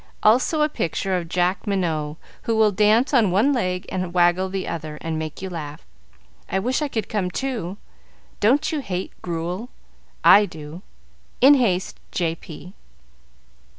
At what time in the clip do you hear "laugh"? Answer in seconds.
5.51-5.85